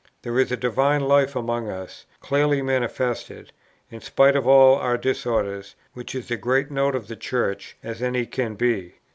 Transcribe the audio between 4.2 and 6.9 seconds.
of all our disorders, which is as great a